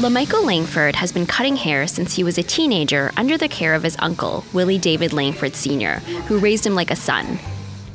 [0.00, 3.82] LaMichael Langford has been cutting hair since he was a teenager under the care of
[3.82, 5.96] his uncle, Willie David Langford Sr.,
[6.26, 7.38] who raised him like a son.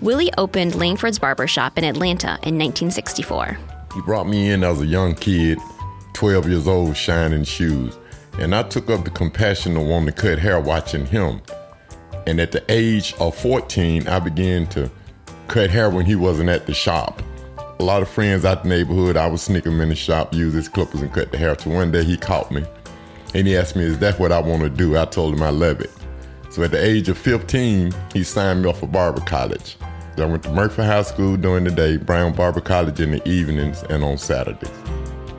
[0.01, 3.57] Willie opened Langford's barbershop in Atlanta in 1964.
[3.95, 5.57] He brought me in as a young kid,
[6.13, 7.97] 12 years old, shining shoes.
[8.33, 11.41] And I took up the compassion to want to cut hair watching him.
[12.27, 14.91] And at the age of 14, I began to
[15.47, 17.23] cut hair when he wasn't at the shop
[17.79, 19.17] a lot of friends out the neighborhood.
[19.17, 21.55] I would sneak him in the shop, use his clippers, and cut the hair.
[21.59, 22.63] So one day he caught me,
[23.33, 25.49] and he asked me, "Is that what I want to do?" I told him I
[25.49, 25.91] love it.
[26.49, 29.77] So at the age of 15, he signed me up for barber college.
[30.15, 33.27] So I went to Murphy High School during the day, Brown Barber College in the
[33.27, 34.69] evenings, and on Saturdays.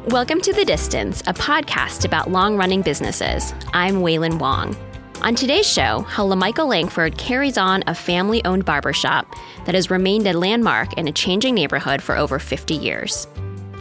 [0.09, 3.55] Welcome to The Distance, a podcast about long running businesses.
[3.73, 4.77] I'm Wailin Wong.
[5.23, 9.27] On today's show, how LaMichael Langford carries on a family owned barbershop
[9.65, 13.27] that has remained a landmark in a changing neighborhood for over 50 years.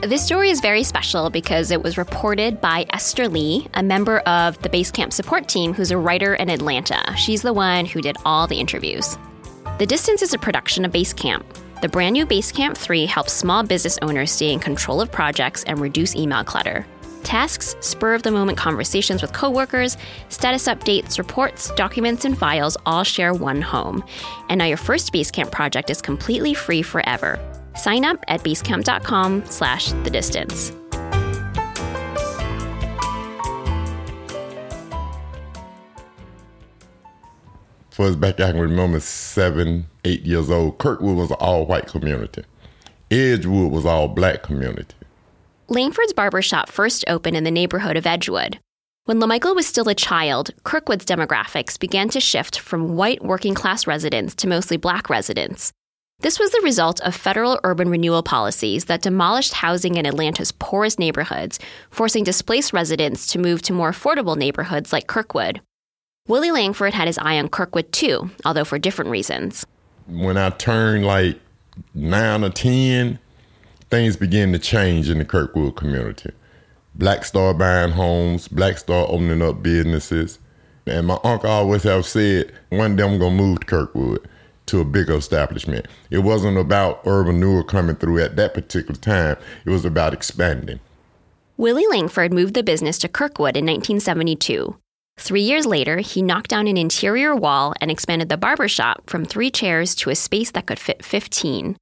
[0.02, 4.60] This story is very special because it was reported by Esther Lee, a member of
[4.62, 7.16] the Basecamp support team who's a writer in Atlanta.
[7.16, 9.18] She's the one who did all the interviews.
[9.78, 11.44] The Distance is a production of Basecamp.
[11.82, 15.80] The brand new Basecamp 3 helps small business owners stay in control of projects and
[15.80, 16.88] reduce email clutter
[17.26, 19.98] tasks, spur of the moment conversations with coworkers,
[20.30, 24.04] status updates, reports, documents, and files all share one home.
[24.50, 27.40] And now your first Basecamp project is completely free forever.
[27.76, 30.72] Sign up at basecamp.com slash the distance.
[37.96, 40.80] For us back, I can remember seven, eight years old.
[40.80, 42.44] Kirkwood was an all white community.
[43.10, 44.96] Edgewood was all black community.
[45.68, 48.60] Langford's barbershop first opened in the neighborhood of Edgewood.
[49.06, 53.88] When LaMichael was still a child, Kirkwood's demographics began to shift from white working class
[53.88, 55.74] residents to mostly black residents.
[56.20, 61.00] This was the result of federal urban renewal policies that demolished housing in Atlanta's poorest
[61.00, 65.62] neighborhoods, forcing displaced residents to move to more affordable neighborhoods like Kirkwood.
[66.28, 69.66] Willie Langford had his eye on Kirkwood too, although for different reasons.
[70.08, 71.40] When I turned like
[71.96, 73.18] nine or 10,
[73.90, 76.32] things began to change in the Kirkwood community.
[76.96, 80.40] Black Star buying homes, Black Star opening up businesses.
[80.88, 84.28] And my uncle always have said, one day I'm gonna move to Kirkwood
[84.68, 85.88] to a bigger establishment.
[86.10, 89.38] It wasn't about urban renewal coming through at that particular time.
[89.66, 90.80] It was about expanding.
[91.58, 94.76] Willie Langford moved the business to Kirkwood in 1972.
[95.18, 99.24] Three years later, he knocked down an interior wall and expanded the barber shop from
[99.26, 101.78] three chairs to a space that could fit 15.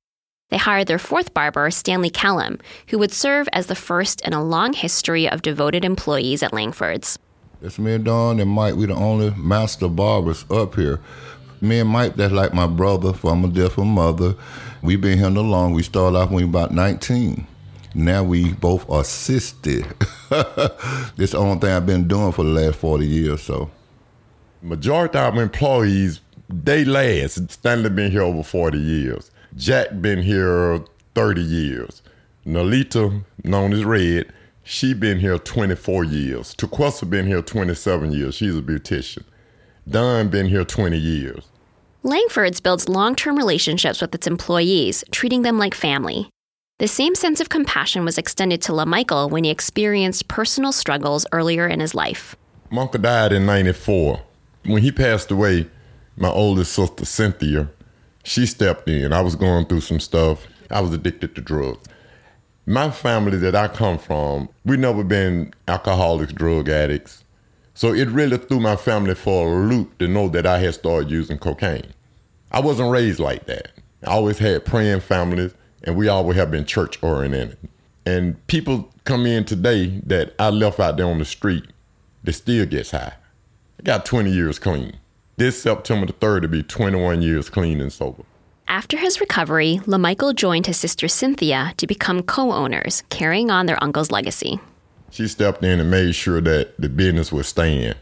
[0.50, 4.44] They hired their fourth barber, Stanley Callum, who would serve as the first in a
[4.44, 7.18] long history of devoted employees at Langford's.
[7.62, 8.76] It's me and Don and Mike.
[8.76, 11.00] We the only master barbers up here.
[11.62, 14.36] Me and Mike, that's like my brother from a different mother.
[14.82, 15.74] We've been here no long.
[15.74, 17.48] We started off when we were about 19.
[17.96, 19.78] Now we both are 60.
[21.16, 23.72] this the only thing I've been doing for the last 40 years, so.
[24.62, 27.50] Majority of our employees, they last.
[27.50, 29.32] Stanley been here over 40 years.
[29.56, 30.84] Jack been here
[31.16, 32.02] 30 years.
[32.46, 34.32] Nalita, known as Red,
[34.64, 36.56] she been here 24 years.
[36.56, 38.36] Tequessa been here 27 years.
[38.36, 39.24] She's a beautician.
[39.88, 41.46] Don been here 20 years.
[42.04, 46.30] Langford's builds long-term relationships with its employees, treating them like family.
[46.80, 51.68] The same sense of compassion was extended to LaMichael when he experienced personal struggles earlier
[51.68, 52.36] in his life.
[52.72, 54.22] My uncle died in 94.
[54.66, 55.68] When he passed away,
[56.18, 57.70] my oldest sister, Cynthia,
[58.24, 59.14] she stepped in.
[59.14, 60.48] I was going through some stuff.
[60.72, 61.88] I was addicted to drugs.
[62.66, 67.24] My family that I come from, we never been alcoholics, drug addicts.
[67.74, 71.12] So it really threw my family for a loop to know that I had started
[71.12, 71.94] using cocaine.
[72.52, 73.70] I wasn't raised like that.
[74.06, 77.58] I always had praying families, and we always have been church oriented.
[78.06, 81.66] And people come in today that I left out there on the street
[82.24, 83.14] that still gets high.
[83.80, 84.96] I got 20 years clean.
[85.36, 88.24] This September the 3rd to be 21 years clean and sober.
[88.68, 93.84] After his recovery, LaMichael joined his sister Cynthia to become co owners, carrying on their
[93.84, 94.60] uncle's legacy.
[95.10, 97.96] She stepped in and made sure that the business was staying.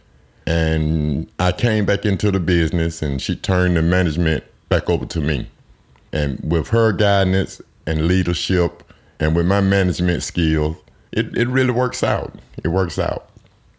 [0.45, 5.22] And I came back into the business and she turned the management back over to
[5.22, 5.48] me.
[6.12, 8.84] And with her guidance and leadership
[9.22, 10.75] and with my management skills,
[11.13, 12.36] it, it really works out.
[12.62, 13.30] It works out.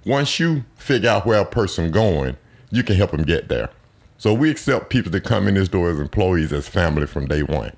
[0.07, 2.37] Once you figure out where a person going,
[2.73, 3.71] you can help them get there.
[4.19, 7.43] So we accept people that come in this door as employees as family from day
[7.43, 7.73] one.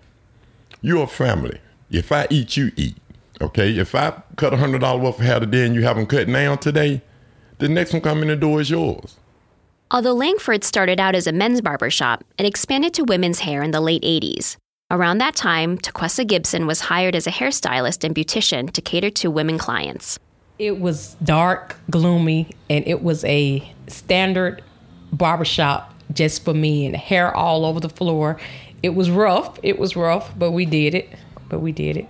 [0.80, 1.58] You're a family.
[1.90, 2.96] If I eat, you eat.
[3.40, 3.76] Okay?
[3.76, 6.56] If I cut a hundred dollar worth of hair today and you haven't cut now
[6.56, 7.02] today,
[7.58, 9.16] the next one coming in the door is yours.
[9.90, 13.70] Although Langford started out as a men's barber shop, it expanded to women's hair in
[13.70, 14.56] the late 80s.
[14.90, 19.30] Around that time, Tequessa Gibson was hired as a hairstylist and beautician to cater to
[19.30, 20.18] women clients.
[20.58, 24.62] It was dark, gloomy, and it was a standard
[25.16, 28.38] barbershop just for me and hair all over the floor.
[28.82, 29.58] It was rough.
[29.62, 31.08] It was rough, but we did it.
[31.48, 32.06] But we did it.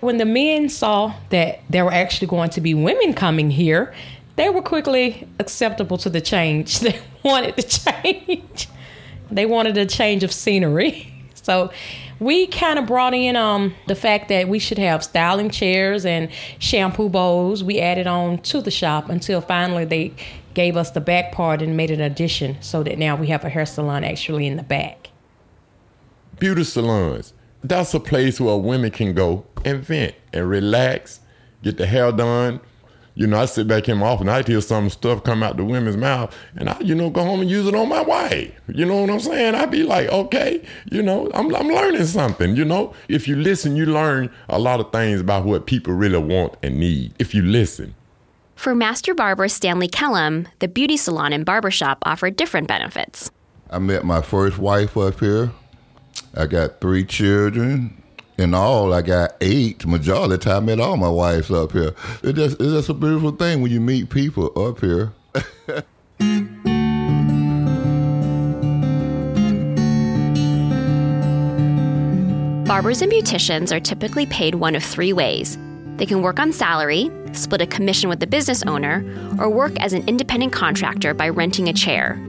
[0.00, 3.94] When the men saw that there were actually going to be women coming here,
[4.36, 6.80] they were quickly acceptable to the change.
[7.22, 8.68] They wanted the change.
[9.30, 11.08] They wanted a change of scenery.
[11.44, 11.72] So
[12.20, 16.28] we kind of brought in um, the fact that we should have styling chairs and
[16.60, 17.64] shampoo bowls.
[17.64, 20.12] We added on to the shop until finally they
[20.54, 23.48] gave us the back part and made an addition so that now we have a
[23.48, 25.10] hair salon actually in the back.
[26.38, 27.32] Beauty salons.
[27.62, 31.20] That's a place where women can go and vent and relax,
[31.62, 32.60] get the hair done,
[33.14, 35.58] you know, I sit back in my office and I hear some stuff come out
[35.58, 38.52] the women's mouth and I, you know, go home and use it on my wife.
[38.68, 39.54] You know what I'm saying?
[39.54, 42.94] I'd be like, okay, you know, I'm, I'm learning something, you know?
[43.08, 46.80] If you listen, you learn a lot of things about what people really want and
[46.80, 47.94] need if you listen.
[48.62, 53.28] For Master Barber Stanley Kellum, the beauty salon and barbershop offer different benefits.
[53.68, 55.50] I met my first wife up here.
[56.36, 58.00] I got three children
[58.38, 59.84] in all, I got eight.
[59.84, 61.92] Majority of the time, I met all my wives up here.
[62.22, 65.12] It just, it's just a beautiful thing when you meet people up here.
[72.64, 75.58] Barbers and beauticians are typically paid one of three ways.
[75.96, 79.04] They can work on salary, split a commission with the business owner,
[79.38, 82.20] or work as an independent contractor by renting a chair.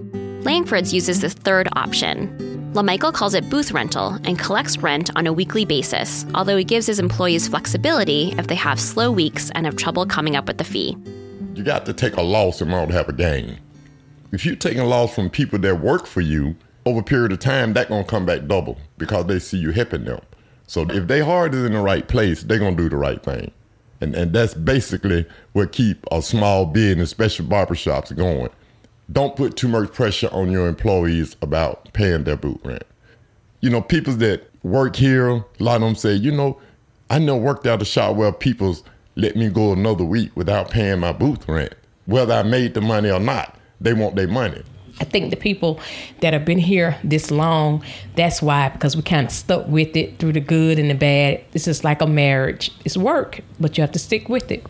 [0.44, 2.72] Langford's uses the third option.
[2.74, 6.88] LaMichael calls it booth rental and collects rent on a weekly basis, although he gives
[6.88, 10.64] his employees flexibility if they have slow weeks and have trouble coming up with the
[10.64, 10.98] fee.
[11.54, 13.60] You got to take a loss in order to have a gain.
[14.32, 16.56] If you're taking a loss from people that work for you,
[16.86, 20.06] over a period of time, that's gonna come back double because they see you helping
[20.06, 20.20] them.
[20.66, 23.52] So if they heart is in the right place, they're gonna do the right thing.
[24.04, 28.50] And and that's basically what keep a small business, especially barbershops, going
[29.12, 32.84] don't put too much pressure on your employees about paying their boot rent.
[33.62, 36.60] You know, people that work here, a lot of them say, you know,
[37.10, 38.84] I know worked out a shop where people's
[39.16, 41.74] let me go another week without paying my booth rent.
[42.06, 44.64] Whether I made the money or not, they want their money.
[45.04, 45.82] I think the people
[46.22, 47.84] that have been here this long,
[48.16, 51.44] that's why, because we kind of stuck with it through the good and the bad.
[51.52, 52.72] This is like a marriage.
[52.86, 54.66] It's work, but you have to stick with it.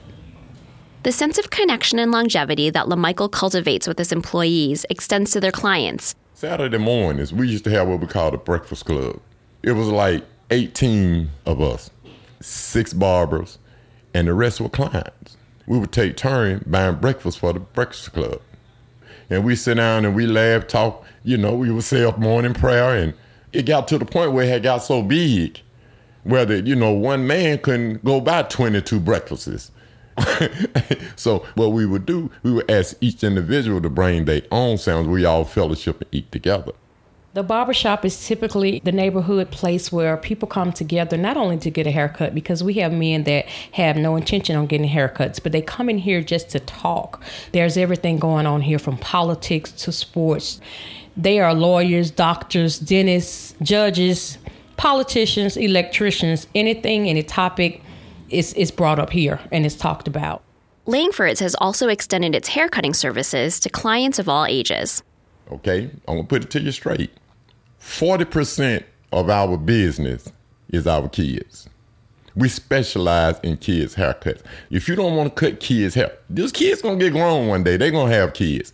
[1.04, 5.52] The sense of connection and longevity that LaMichael cultivates with his employees extends to their
[5.52, 6.16] clients.
[6.34, 9.20] Saturday mornings, we used to have what we called the breakfast club.
[9.62, 11.92] It was like 18 of us,
[12.42, 13.60] six barbers,
[14.16, 15.38] and the rest were clients.
[15.68, 18.42] We would take turns buying breakfast for the breakfast club.
[19.34, 22.54] And we sit down and we laugh, talk, you know, we would say up morning
[22.54, 23.14] prayer and
[23.52, 25.60] it got to the point where it had got so big
[26.24, 29.72] where that you know, one man couldn't go buy 22 breakfasts.
[31.16, 35.08] so what we would do, we would ask each individual to bring their own sounds.
[35.08, 36.72] We all fellowship and eat together.
[37.34, 41.88] The barbershop is typically the neighborhood place where people come together not only to get
[41.88, 45.64] a haircut, because we have men that have no intention on getting haircuts, but they
[45.64, 47.24] come in here just to talk.
[47.52, 50.62] There's everything going on here from politics to sports.
[51.18, 54.38] They are lawyers, doctors, dentists, judges,
[54.78, 57.82] politicians, electricians, anything, any topic
[58.30, 60.44] is, is brought up here and is talked about.
[60.86, 65.02] Langford's has also extended its haircutting services to clients of all ages.
[65.52, 67.10] Okay, I'm gonna put it to you straight.
[67.84, 70.32] 40% of our business
[70.70, 71.70] is our kids.
[72.36, 74.42] We specialize in kids' haircuts.
[74.72, 77.78] If you don't want to cut kids' hair, those kids gonna get grown one day.
[77.78, 78.74] They're gonna have kids.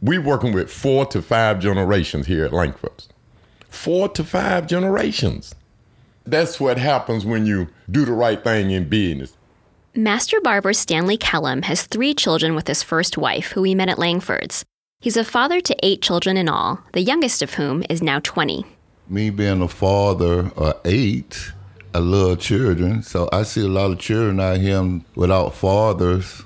[0.00, 3.08] We working with four to five generations here at Langford's.
[3.68, 5.54] Four to five generations.
[6.24, 9.36] That's what happens when you do the right thing in business.
[9.94, 13.98] Master barber Stanley Kellum has three children with his first wife, who he met at
[13.98, 14.64] Langford's.
[15.02, 18.64] He's a father to eight children in all, the youngest of whom is now 20.
[19.08, 21.52] Me being a father of eight,
[21.92, 26.44] I love children, so I see a lot of children out here without fathers.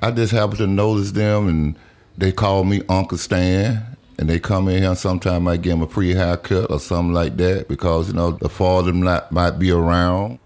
[0.00, 1.76] I just happen to notice them, and
[2.16, 3.84] they call me Uncle Stan
[4.18, 7.12] and they come in here and sometimes I give them a free haircut or something
[7.12, 10.38] like that because, you know, the father might, might be around.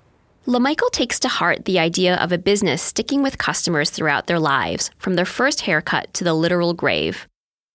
[0.46, 4.90] LaMichael takes to heart the idea of a business sticking with customers throughout their lives,
[4.98, 7.26] from their first haircut to the literal grave.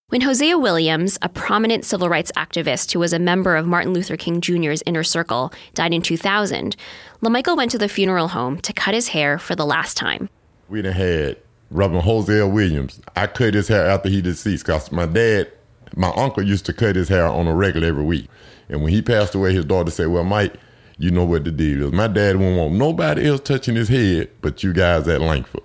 [0.09, 4.17] When Hosea Williams, a prominent civil rights activist who was a member of Martin Luther
[4.17, 6.75] King Jr.'s inner circle, died in 2000,
[7.21, 10.27] LaMichael went to the funeral home to cut his hair for the last time.
[10.67, 11.37] We done had
[11.69, 12.99] Reverend Hosea Williams.
[13.15, 15.51] I cut his hair after he deceased because my dad
[15.95, 18.29] my uncle used to cut his hair on a regular every week.
[18.67, 20.55] And when he passed away, his daughter said, Well, Mike,
[20.97, 21.91] you know what the deal is.
[21.91, 25.61] My dad won't want nobody else touching his head but you guys at Langford.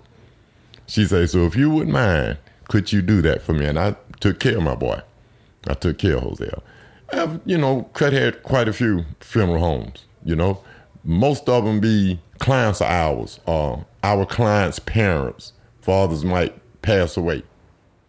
[0.86, 2.36] She said, So if you wouldn't mind,
[2.68, 3.66] could you do that for me?
[3.66, 5.00] And I took care of my boy.
[5.66, 6.62] I took care of Hosea.
[7.12, 10.62] I've, you know, Cut had quite a few funeral homes, you know.
[11.04, 15.52] Most of them be clients of ours, uh, our clients' parents.
[15.80, 17.42] Fathers might pass away.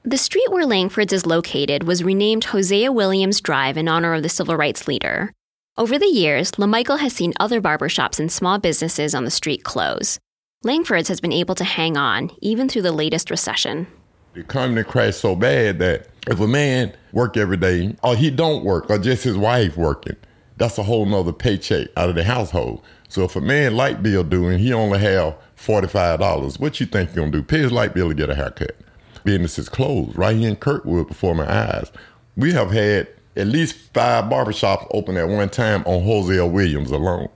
[0.04, 4.30] The street where Langford's is located was renamed Hosea Williams Drive in honor of the
[4.30, 5.34] civil rights leader.
[5.78, 10.20] Over the years, LaMichael has seen other barbershops and small businesses on the street close.
[10.64, 13.88] Langford's has been able to hang on even through the latest recession.
[14.36, 18.66] The economy crashed so bad that if a man work every day, or he don't
[18.66, 20.18] work, or just his wife working,
[20.58, 22.84] that's a whole nother paycheck out of the household.
[23.08, 27.16] So if a man light bill doing, he only have $45, what you think he
[27.16, 27.44] gonna do?
[27.44, 28.76] Pay his light bill to get a haircut.
[29.24, 31.90] Business is closed right here in Kirkwood before my eyes.
[32.36, 37.30] We have had at least five barbershops open at one time on Hosea Williams alone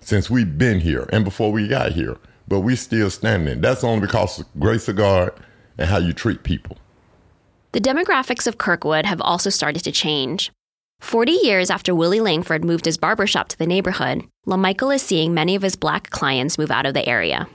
[0.00, 2.16] since we've been here and before we got here.
[2.48, 3.60] But we still standing.
[3.60, 5.30] That's only because of grace of God
[5.78, 6.78] and how you treat people.
[7.72, 10.50] The demographics of Kirkwood have also started to change.
[11.00, 15.54] 40 years after Willie Langford moved his barbershop to the neighborhood, LaMichael is seeing many
[15.54, 17.48] of his black clients move out of the area.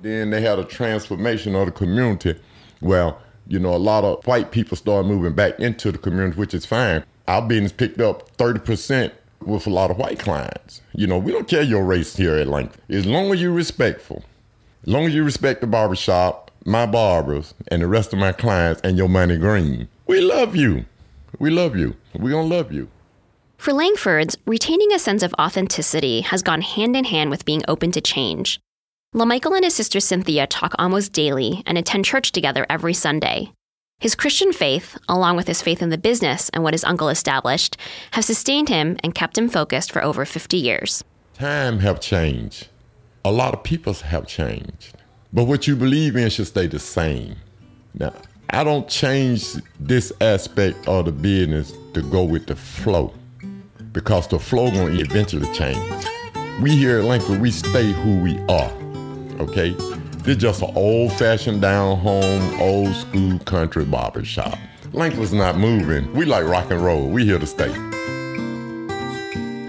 [0.00, 2.34] Then they had a transformation of the community.
[2.80, 6.54] Well, you know, a lot of white people started moving back into the community, which
[6.54, 7.04] is fine.
[7.28, 10.80] Our business picked up 30% with a lot of white clients.
[10.94, 12.80] You know, we don't care your race here at Langford.
[12.88, 14.24] As long as you're respectful,
[14.86, 18.80] as long as you respect the barbershop, my barbers, and the rest of my clients,
[18.82, 20.84] and your money green, we love you.
[21.38, 21.96] We love you.
[22.14, 22.88] We're going to love you.
[23.58, 27.92] For Langfords, retaining a sense of authenticity has gone hand in hand with being open
[27.92, 28.60] to change.
[29.14, 33.52] LaMichael and his sister Cynthia talk almost daily and attend church together every Sunday.
[34.00, 37.76] His Christian faith, along with his faith in the business and what his uncle established,
[38.12, 41.04] have sustained him and kept him focused for over 50 years.
[41.34, 42.68] Time have changed.
[43.24, 44.96] A lot of people have changed.
[45.32, 47.36] But what you believe in should stay the same.
[47.94, 48.12] Now,
[48.50, 53.14] I don't change this aspect of the business to go with the flow
[53.92, 55.78] because the flow gonna eventually change.
[56.60, 58.70] We here at Langford, we stay who we are,
[59.40, 59.70] okay?
[60.18, 64.58] This just an old-fashioned down-home, old-school country barber shop.
[64.92, 66.12] Langford's not moving.
[66.12, 67.08] We like rock and roll.
[67.08, 67.72] We here to stay.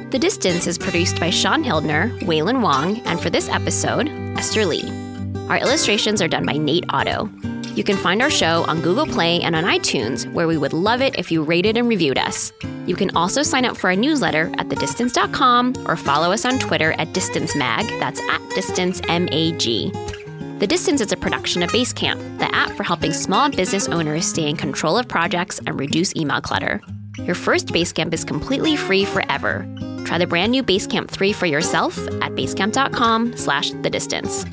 [0.10, 5.03] The Distance is produced by Shaun Hildner, Wailin Wong, and for this episode, Esther Lee.
[5.50, 7.30] Our illustrations are done by Nate Otto.
[7.76, 11.02] You can find our show on Google Play and on iTunes, where we would love
[11.02, 12.52] it if you rated and reviewed us.
[12.86, 16.92] You can also sign up for our newsletter at thedistance.com or follow us on Twitter
[16.94, 18.00] at DistanceMag.
[18.00, 20.60] That's at DistanceMAG.
[20.60, 24.48] The Distance is a production of Basecamp, the app for helping small business owners stay
[24.48, 26.80] in control of projects and reduce email clutter.
[27.20, 29.68] Your first Basecamp is completely free forever.
[30.06, 34.46] Try the brand new Basecamp 3 for yourself at basecamp.com slash the distance.